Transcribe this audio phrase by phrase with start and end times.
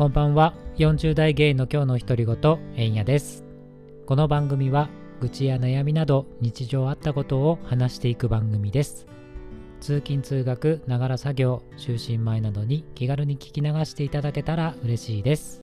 [0.00, 0.54] こんばんは。
[0.78, 3.44] 40代ゲイの今日の独り言えんやです。
[4.06, 4.88] この番組は
[5.20, 9.06] 愚痴や悩みなど日常あったことを話していく番組です。
[9.82, 15.60] 通勤通学ながら作業就寝前などに気軽に聞き流していただけたら嬉しいです。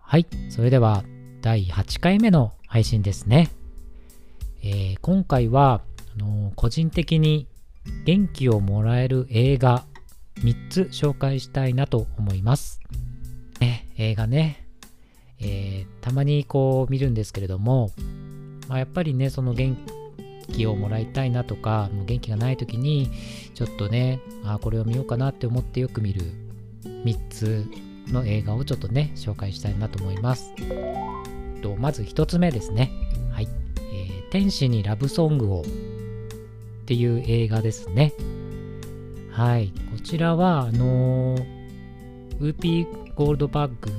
[0.00, 0.26] はい。
[0.48, 1.04] それでは
[1.42, 3.50] 第8回目の配信ですね、
[4.62, 5.82] えー、今回は
[6.16, 7.46] あのー、個人的に
[8.04, 9.84] 元気をもらえる映画
[10.36, 12.80] 3つ紹介したいなと思います。
[13.60, 14.66] ね、映画ね、
[15.38, 17.90] えー、たまにこう見るんですけれども、
[18.68, 19.76] まあ、やっぱりね、その元
[20.52, 23.10] 気をもらいたいなとか、もう元気がない時に、
[23.54, 26.22] ちょっとね、あこれを見ようかなって思ってよく見る
[26.84, 27.66] 3つ
[28.08, 30.54] の映画をちょっとね、紹介したいなと思います。
[31.62, 32.90] とまず1つ目ですね。
[33.32, 33.48] はい。
[33.92, 35.64] えー、天使にラブソングを
[36.90, 38.12] っていう映画ですね。
[39.30, 39.72] はい。
[39.92, 41.44] こちらは、あのー、
[42.40, 43.92] ウーピー・ゴールドバーグ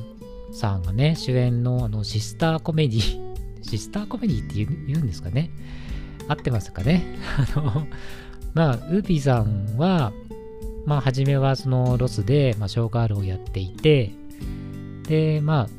[0.54, 3.22] さんがね、主演のあのシスターコメディ、
[3.64, 4.56] シスターコメディって
[4.88, 5.52] 言うんですかね。
[6.28, 7.06] 合ってますかね。
[7.56, 7.88] あの、
[8.54, 10.12] まあ、ウーピーさんは、
[10.86, 14.12] まあ、初めはそのロスで、まあ、ショーガールをやっていて、
[15.08, 15.70] で、まあ、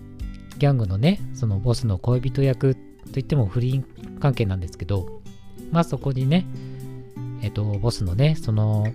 [0.56, 2.74] ギャングのね、そのボスの恋人役
[3.12, 3.84] といっても不倫
[4.18, 5.20] 関係なんですけど、
[5.70, 6.46] まあそこにね、
[7.42, 8.86] えっと、ボスのね、その、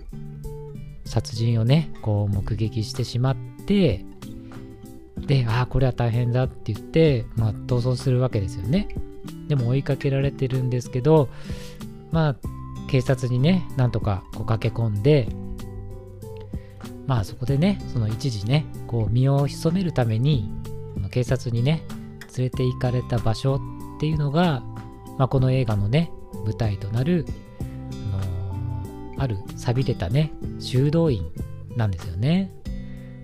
[1.04, 4.04] 殺人をね、こう目撃してしまって、
[5.26, 8.88] で、ああ、これは大変だって言って、まあ、逃走するわけですよね。
[9.48, 11.28] でも追いかけられてるんですけど、
[12.10, 12.36] まあ、
[12.88, 15.28] 警察にね、なんとかこう駆け込んで、
[17.06, 20.50] まあそこでね、その一時ね、こう身を潜めるために、
[21.10, 21.82] 警察にね、
[22.36, 23.60] 連れて行かれた場所っ
[24.00, 24.62] ていうのが、
[25.18, 26.10] まあ、この映画のね、
[26.44, 27.26] 舞台となる
[29.18, 31.30] ある錆びれたね修道院
[31.76, 32.50] なんですよね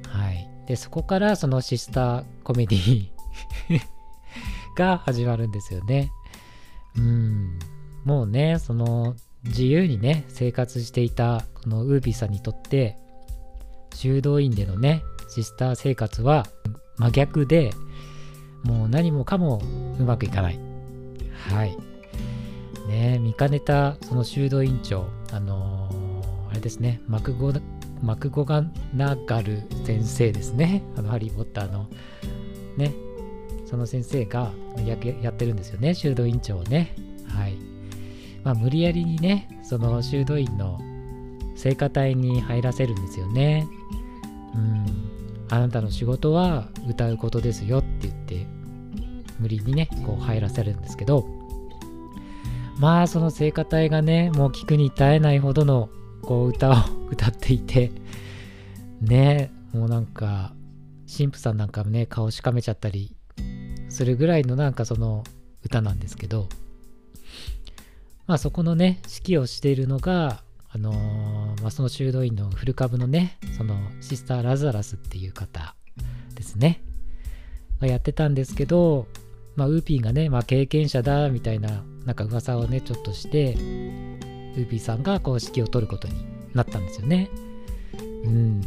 [0.09, 3.09] はいでそこからそのシスターコメディ
[4.77, 6.11] が始まるんですよね
[6.97, 7.59] うん
[8.05, 9.15] もうねその
[9.45, 12.97] 自由にね生活していたこのウービーさんにとって
[13.95, 16.47] 修道院でのねシスター生活は
[16.97, 17.73] 真逆で
[18.63, 19.63] もう何もかも
[19.99, 20.59] うまくいかない
[21.49, 21.77] はい
[22.89, 27.53] ね見かねたその修道院長あのー、あれですねマクゴ
[28.01, 28.63] マクゴガ
[28.95, 30.83] ナガル先生ですね。
[30.97, 31.89] あのハリー・ポッターの。
[32.77, 32.93] ね。
[33.67, 34.53] その先生が
[34.87, 35.95] ややってるんですよね。
[35.95, 36.95] 修道院長をね。
[37.27, 37.55] はい。
[38.45, 40.81] まあ無理やりにねその修道院の
[41.57, 43.67] 聖歌隊に入らせるんですよね。
[44.55, 44.87] うん。
[45.49, 48.47] あなたの仕事は歌うことですよって言って
[49.41, 51.27] 無理にねこう入らせるんですけど。
[52.79, 55.89] まあその聖歌隊がねもう聞くに耐えないほどの
[56.23, 56.75] こう歌を
[57.11, 57.93] 歌っていて
[59.01, 60.53] ねもうなんか
[61.07, 63.15] 神父さんなんかね顔しかめちゃったり
[63.89, 65.25] するぐらいのなんかその
[65.65, 66.49] 歌なんですけど
[68.27, 75.77] まあそこのね指揮をしているのがあのー、まあ、その修道院の古株のねそのシスター・ラザラスっていう方
[76.35, 76.83] ですね。
[77.81, 79.07] がやってたんですけど
[79.57, 86.15] まあ、ウーピーがね、まあ、経験者だみたいななんか噂をねちょっとしてウーピーさんがこう指揮を取ることに
[86.55, 87.31] なったんですよね。
[88.25, 88.61] うん、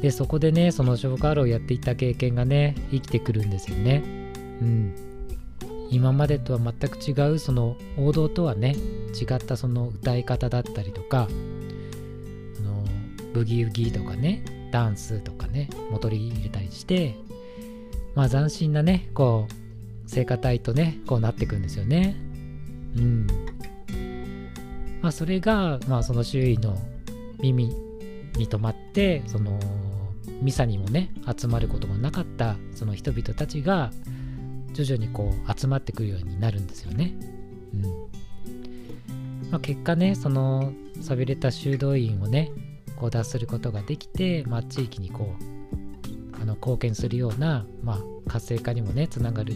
[0.00, 4.02] でそこでねそのショーカールをやっていた経験がね生きてくるんですよね。
[4.60, 4.94] うん、
[5.90, 8.76] 今までとは全く違うその王道とはね
[9.20, 11.28] 違ったその歌い方だったりとか
[12.58, 12.84] あの
[13.32, 17.14] ブギウギとかねダンスとかね戻り入れたりして
[18.18, 19.67] まあ斬新なね、こう、
[20.08, 22.16] 聖歌隊とね、こうなっていくんですよね。
[22.96, 23.26] うん。
[25.02, 26.76] まあそれが、まあその周囲の
[27.40, 27.68] 耳
[28.36, 29.60] に留まって、その、
[30.42, 33.90] ミサにもね、集まることもなかったその人々たちが、
[34.72, 37.14] 徐々にこう集まってくるようになるんですよね。
[37.74, 37.82] うん。
[39.50, 42.50] まあ、結果ね、その寂れた修道院をね、
[42.96, 49.54] こう脱することができて、まあ、地域にこうあの貢献するような、まあ、活性化にもねつながる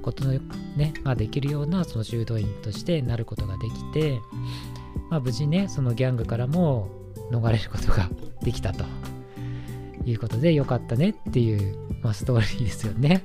[0.00, 0.32] ことの
[0.76, 4.20] ね、まあ、できるようなその修道院としてなることができて、
[5.10, 6.88] まあ、無事ねそのギャングからも
[7.30, 8.08] 逃れることが
[8.42, 8.84] できたと
[10.04, 13.22] いうことでよかったねっていう、まあ、ストーリーですよね。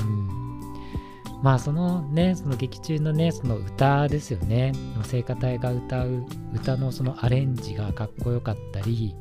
[0.00, 4.72] うん、まあそのねその劇中のねその歌ですよね
[5.04, 6.24] 聖歌隊が歌う
[6.54, 9.14] 歌のそのアレンジがかっこよかったり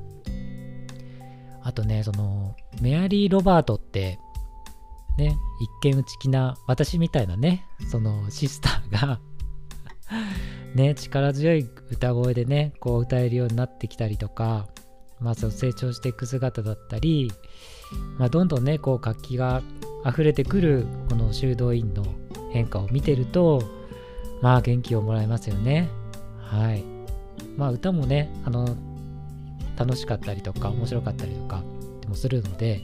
[1.67, 4.19] あとね、その、メアリー・ロバートって、
[5.17, 5.37] ね、
[5.81, 9.19] 一見内気な、私みたいなね、そのシスターが
[10.75, 14.67] ね、力強い歌声でね、こう歌えるようになってきたりとか、
[15.19, 17.31] まあ、その成長していく姿だったり、
[18.17, 19.63] まあ、どんどんね、こう活気が
[20.05, 22.05] 溢れてくるこの修道院の
[22.51, 23.63] 変化を見てると、
[24.41, 25.89] まあ元気をもらえますよね。
[26.39, 26.83] はい。
[27.57, 28.77] まあ歌もね、あの、
[29.77, 31.63] 楽しかったりとか面白かったりとか
[32.01, 32.81] でもするので、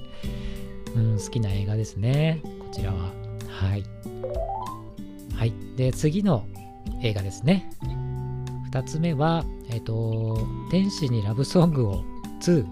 [0.96, 2.42] うん、好きな映画ですね。
[2.44, 3.12] こちらは。
[3.48, 3.84] はい。
[5.36, 5.54] はい。
[5.76, 6.46] で、次の
[7.02, 7.70] 映画ですね。
[8.72, 12.04] 2つ目は、えっ、ー、と、天使にラブソングを
[12.42, 12.66] 2。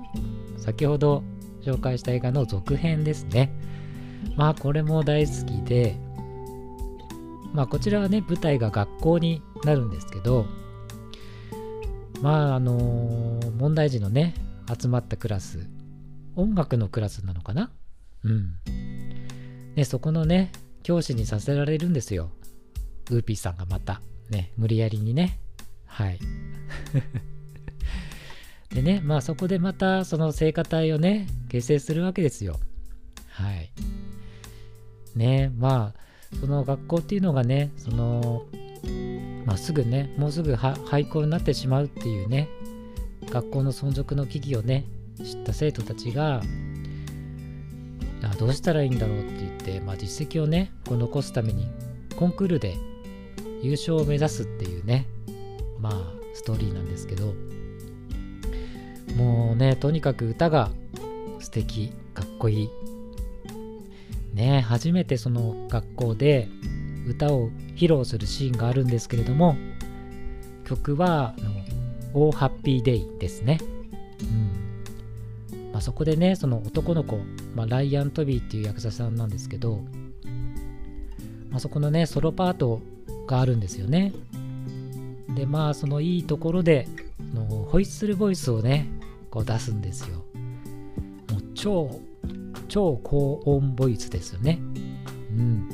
[0.57, 1.23] 先ほど
[1.63, 3.51] 紹介した映画の続編ですね。
[4.35, 5.97] まあ、これも大好きで、
[7.53, 10.45] まあ、こちらはね、舞台が学校になるんですけど、
[12.21, 14.35] まあ、あのー、問題児のね、
[14.79, 15.67] 集まったクラス、
[16.35, 17.71] 音楽のクラスなのかな
[18.23, 18.55] うん。
[19.75, 20.51] で、そこのね、
[20.83, 22.31] 教師にさせられるんですよ。
[23.09, 24.01] ウーピーさんがまた。
[24.29, 25.39] ね、無理やりにね。
[25.85, 26.19] はい。
[28.73, 32.59] でね、まあそこでまたその聖歌隊をね、結成するわけですよ。
[33.27, 33.71] はい。
[35.15, 38.45] ね、まあ、その学校っていうのがね、その、
[39.45, 42.47] まあ、すぐね、もうすぐ廃校になってしまうっていうね、
[43.29, 44.85] 学校の存続の危機をね、
[45.23, 46.41] 知った生徒たちが、
[48.23, 51.67] あどうしたらいいんだろうって言って、まあ、実績をね、こう残すために
[52.15, 52.75] コンクールで
[53.61, 55.07] 優勝を目指すっていうね、
[55.79, 55.93] まあ、
[56.33, 57.33] ストーリーなんですけど、
[59.15, 60.71] もうね、とにかく歌が
[61.39, 62.69] 素敵、かっこいい。
[64.33, 66.47] ね、初めてその学校で
[67.07, 69.55] 歌を披露するシーンがあるんですけれども、
[70.65, 71.51] 曲は、あの、
[72.13, 73.59] オーハッピーデイですね。
[74.21, 75.71] うん。
[75.71, 77.19] まあ、そこでね、その男の子、
[77.55, 79.81] まあ、ライアン・トビーっていう役者さんなんですけど、
[81.49, 82.81] まあ、そこのね、ソロパート
[83.27, 84.13] があるんですよね。
[85.35, 86.87] で、まあ、そのいいところで、
[87.33, 88.89] のホイッスルボイスをね、
[89.29, 90.17] こう出すんですよ。
[91.31, 91.99] もう超、
[92.67, 94.59] 超高音ボイスですよね。
[95.31, 95.69] うん。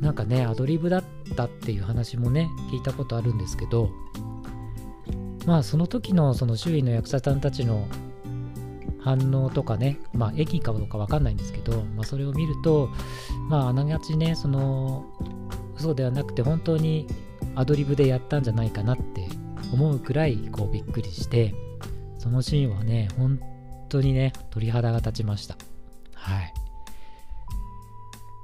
[0.00, 3.90] なんかね、アドリブだったっていう話もね、聞いたことあるんですけど、
[5.46, 7.86] まあその時のその周囲の役者さんたちの
[9.06, 12.90] 反応とかね、まあ駅かどうかわかんないんですけど、まあそれを見ると、
[13.48, 15.06] まああながちね、その
[15.76, 17.06] 嘘ではなくて本当に
[17.54, 19.28] アドリブでやったんじゃないかなって
[19.72, 21.54] 思うくらいこうびっくりして
[22.18, 23.38] そのシーンはね本
[23.88, 25.56] 当にね鳥肌が立ちました。
[26.14, 26.52] はい。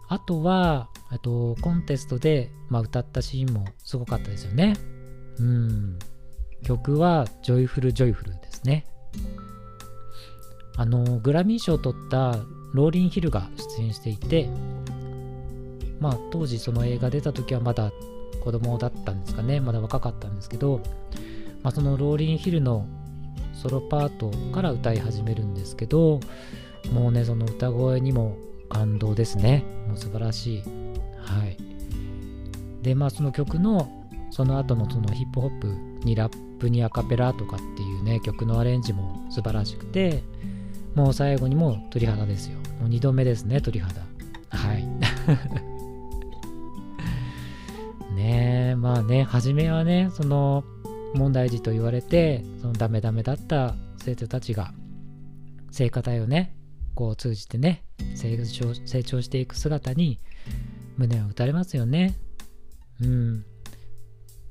[0.08, 4.74] あとはあとコンテストで、まあ、歌ったシーンもすごかったですよね。
[5.40, 5.98] うん。
[6.62, 8.86] 曲は Joyful Joyful ですね。
[10.76, 12.38] あのグラミー賞を取った
[12.72, 13.48] ローリン・ヒルが
[13.78, 14.48] 出演していて
[16.00, 17.92] まあ当時その映画出た時はまだ
[18.42, 19.60] 子供だったんですかね。
[19.60, 20.80] まだ若かったんですけど、
[21.62, 22.86] まあ、そのローリン・ヒルの
[23.54, 26.18] ソロパートから歌い始めるんですけど
[26.92, 28.36] もうねその歌声にも
[28.68, 29.64] 感動ですね。
[29.86, 30.62] もう素晴らしい。
[31.18, 31.56] はい。
[32.82, 33.88] でまあその曲の
[34.30, 35.68] その後のそのヒップホップ
[36.04, 40.22] にラップにアカペラとかっていうね曲のアレンジも素晴らしくて
[40.94, 42.58] もう最後にも鳥肌ですよ。
[42.80, 44.02] もう2度目ですね鳥肌。
[44.50, 44.86] はい。
[48.14, 50.64] ねえまあね初めはねその
[51.14, 54.74] 問題児と言われてそのダメダメだった生徒たちが
[55.70, 56.54] 聖歌隊をね
[56.94, 60.18] こう通じてね成長成長していく姿に
[60.98, 62.18] 胸を打たれますよね。
[63.00, 63.44] うん。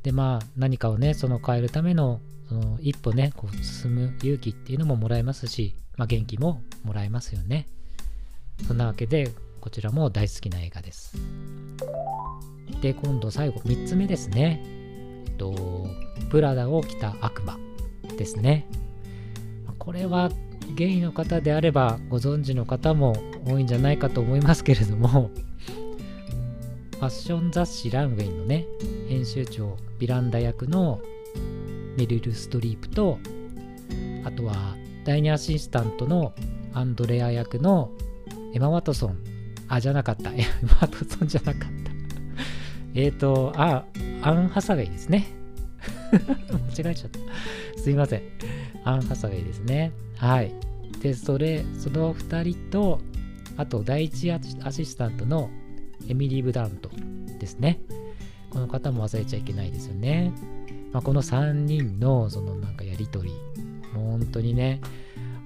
[0.03, 7.67] でまあ何かをねその変えるためのその一歩ねこう進む勇気っていうのももらえますし、まあ、元気ももらえますよね
[8.67, 11.17] そんなわけでこちらも大好きな映画です
[12.81, 14.61] で、今度最後3つ目ですね。
[14.65, 15.87] えっと、
[16.29, 17.57] プラダを着た悪魔
[18.17, 18.67] ですね。
[19.77, 20.29] これは
[20.75, 25.29] ゲイの方であればご存知の方も多いんじゃないかと思いますけれども、
[26.93, 28.65] ファッション雑誌ランウェイのね、
[29.07, 31.01] 編集長、ビランダ役の
[31.97, 33.19] メリル・ストリープと、
[34.23, 36.33] あとは第2アシスタントの
[36.73, 37.91] アンドレア役の
[38.53, 39.17] エマ・ワトソン、
[39.67, 41.91] あ、じゃなかった、 エマ・ワトソンじゃなかった。
[42.93, 43.85] えっ、と、あ、
[44.21, 45.27] アン・ハサウェイですね。
[46.11, 47.19] 間違えちゃった。
[47.79, 48.21] すいません。
[48.83, 49.91] アン・ハサウェイですね。
[50.17, 50.51] はい。
[51.01, 52.99] で、それ、その2人と、
[53.57, 54.39] あと第一ア
[54.71, 55.49] シスタントの
[56.07, 56.89] エミリー・ブダント
[57.39, 57.81] ですね。
[58.49, 60.33] この方も忘れちゃいけないですよね。
[60.91, 63.31] まあ、この3人のそのなんかやりとり、
[63.93, 64.81] 本当にね、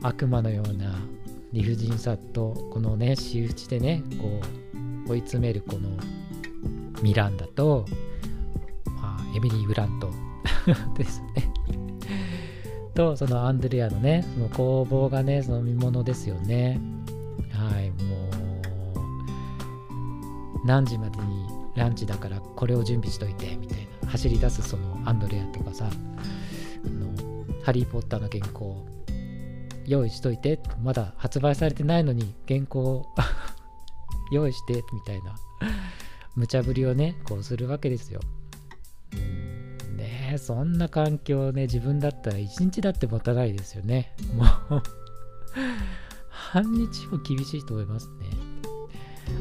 [0.01, 0.95] 悪魔のような
[1.53, 4.39] 理不尽さと、このね、仕打ちでね、こ
[5.07, 5.89] う、追い詰めるこの
[7.01, 7.85] ミランダと、
[9.01, 10.11] まあ、エミリー・ブラント
[10.97, 11.51] ですね。
[12.95, 16.79] とそのアンドレアのねその工房がねその見ものですよね。
[17.51, 18.15] はいも
[20.63, 25.89] う何時までにランチだからこれを準備しといてみたいな走り出すそのアンドレアとかさ
[27.65, 28.85] ハリー・ポッターの原稿
[29.85, 33.05] 用意しといてまだ発売されてないのに原稿を
[34.31, 35.35] 用意してみたいな。
[36.35, 38.19] 無茶ぶりをねこうするわけですよ。
[39.95, 44.15] ねえそんな環境ね自分だったら一日だって持たないですよね。
[44.35, 44.83] もう
[46.29, 48.25] 半日も厳しいと思いますね。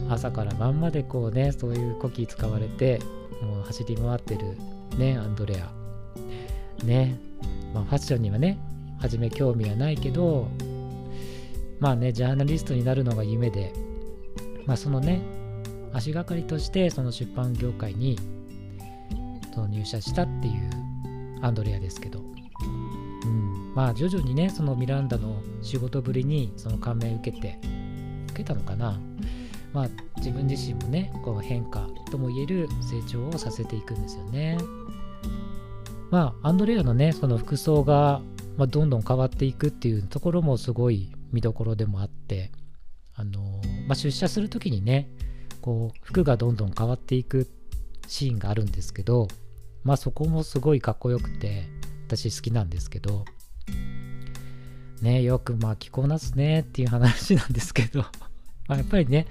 [0.08, 3.00] 朝から晩までこうねそういうコキ使われて
[3.42, 4.56] もう走り回ってる
[4.96, 5.72] ねアンドレア。
[6.84, 7.18] ね。
[7.74, 8.58] まあファッションにはね
[9.00, 10.48] 初め興味はないけど
[11.80, 13.72] まあねジャーナリストになるのが夢で
[14.64, 15.20] まあそのね
[15.92, 18.18] 足がかりとしてその出版業界に
[19.52, 20.70] その入社したっていう
[21.42, 27.58] アンドレアですけど、うん、まあ徐々にねそのミランダの仕事ぶりにその感銘を受けて
[28.30, 28.98] 受けたのかな。
[29.74, 29.88] まあ
[30.18, 34.56] 自分自身もねこう変化ともいえる成長をさせていくんですよね
[36.14, 38.20] まあアンドレアのねその服装が、
[38.56, 42.52] まあ、どんどん変わっていくっていうところもすごい見どころでもあって
[43.16, 43.40] あの
[43.88, 45.08] まあ、出社する時にね
[45.60, 47.48] こう服がどんどん変わっていく
[48.06, 49.26] シーンがあるんですけど
[49.82, 51.64] まあそこもすごいかっこよくて
[52.06, 53.24] 私好きなんですけど
[55.02, 58.00] ねよくまあ着こなすねっていう話なんですけど
[58.68, 59.26] まあやっぱりね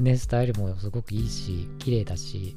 [0.00, 2.56] ねスタイルもすごくいいし綺麗だし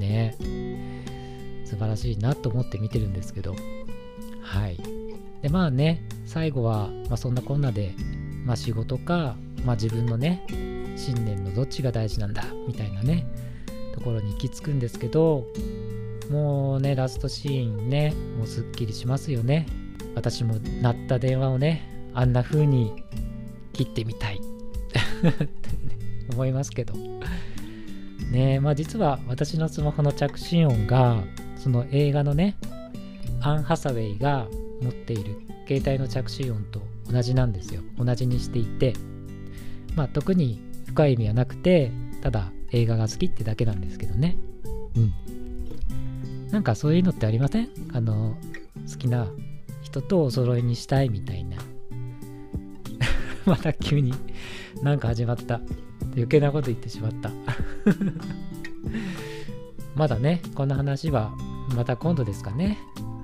[0.00, 1.23] ね。
[1.64, 3.54] 素晴らしいなと思って見てるんですけど
[4.42, 4.78] はい
[5.42, 7.94] でまあね最後は、まあ、そんなこんなで、
[8.44, 10.44] まあ、仕事か、まあ、自分のね
[10.96, 13.26] 信念のどっちが大事なんだみたいなね
[13.94, 15.46] ところに行き着くんですけど
[16.30, 19.66] もうね、ラストシーンね、もうすっきりしますよね。
[20.14, 22.92] 私も鳴った電話をね、あんな風に
[23.72, 24.40] 切ってみたいっ
[24.92, 25.48] て
[26.32, 26.94] 思いますけど。
[28.30, 31.22] ねまあ実は私のスマホの着信音が、
[31.64, 32.58] その映画のね、
[33.40, 34.46] アン・ハサウェイが
[34.82, 37.80] 持っている携帯の着信音と同じなんですよ。
[37.96, 38.92] 同じにしていて、
[39.96, 41.90] まあ特に深い意味はなくて、
[42.20, 44.36] ただ映画が好きってだけなんですけどね。
[44.94, 46.50] うん。
[46.50, 47.70] なんかそういうのってありません？
[47.94, 48.36] あの、
[48.86, 49.26] 好きな
[49.80, 51.56] 人とお揃いにしたいみたいな。
[53.46, 54.12] また急に
[54.82, 55.62] なんか始まった。
[56.14, 57.30] 余計なこと言ってしまった。
[59.96, 61.32] まだね、この話は
[61.68, 62.78] また今度ですかね。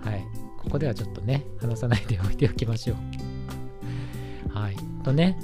[0.05, 0.27] はい。
[0.59, 2.97] ここではちょっとね、話さないでおいておきましょう。
[4.59, 4.77] はい。
[5.05, 5.39] とね、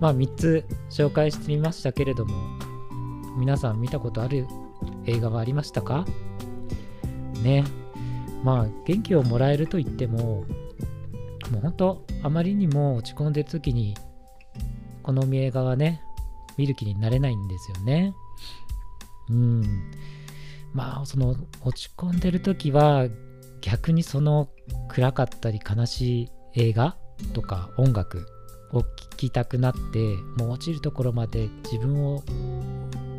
[0.00, 2.34] まあ3つ紹介してみましたけれども、
[3.38, 4.46] 皆さん見たことある
[5.06, 6.04] 映画はありましたか？
[7.42, 7.64] ね。
[8.42, 10.44] まあ、元気をもらえると言っても、
[11.50, 13.94] もう本当、あまりにも落ち込んでる時に、
[15.02, 16.02] この映画はね、
[16.58, 18.14] 見る気になれないんですよね。
[19.30, 19.90] うん。
[20.74, 23.08] まあ、その、落ち込んでる時は、
[23.64, 24.50] 逆にその
[24.88, 26.98] 暗かったり悲しい映画
[27.32, 28.26] とか音楽
[28.72, 32.22] を聴きたくなってもう落ちるところまで自分を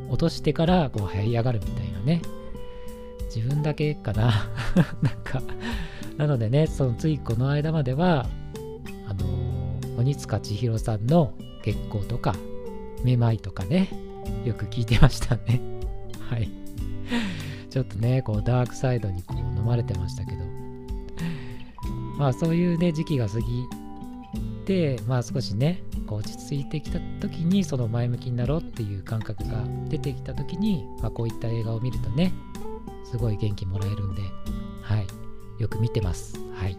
[0.07, 2.21] 落としてからこう這い上がるみたいなね。
[3.35, 4.47] 自分だけかな。
[5.01, 5.41] なんか
[6.17, 8.27] なのでねそのついこの間までは
[9.07, 11.33] あの、鬼塚千尋さんの
[11.63, 12.35] 月光とか
[13.03, 13.89] めまいとかね
[14.45, 15.59] よく聞いてましたね。
[16.29, 16.64] はい。
[17.75, 20.45] ちょっとねこうダークサイドにこう飲まれてましたけど
[22.17, 23.45] まあそういうね時期が過ぎ
[24.63, 32.31] てまあ少しねこう落ち着いてきた時にその前向きになろうっていう感覚が出てきた時に、まあ、こういった映画を見るとね
[33.03, 34.21] すごい元気もらえるんで、
[34.81, 36.39] はい、よく見てます。
[36.53, 36.77] はい。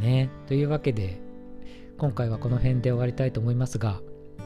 [0.00, 1.29] ね、というわけで、
[2.00, 4.00] 今回はこの辺で終わりたいと思いますが、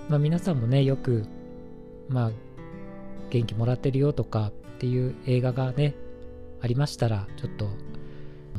[0.09, 1.25] まあ、皆さんもね、よく、
[2.09, 2.31] まあ、
[3.31, 5.95] 元気もらってるよとかっていう映画がね、
[6.61, 7.69] ありましたら、ちょっと、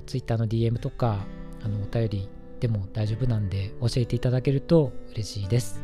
[0.05, 1.25] Twitter の DM とか、
[1.61, 2.29] あの、お便り
[2.61, 5.83] でも大丈夫なんで、教えていただけると嬉しいです。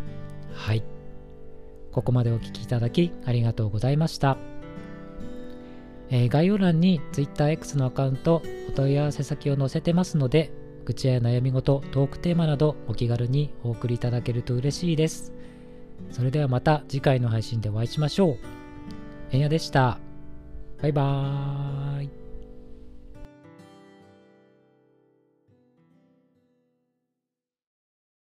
[0.54, 0.82] はい。
[1.92, 4.38] ここまでお聴きいただきありがとうございました。
[6.12, 10.61] えー、概要欄に TwitterX のアカウント、お問い合わせ先を載せてますので、
[10.92, 15.32] 愚痴や悩み事、トークテーマなどお気軽にお送りいただけると嬉しいです。
[16.12, 18.38] それではまた次回の配信でお会いしましょう。
[19.32, 20.00] えんやでした。
[20.82, 22.21] バイバーイ。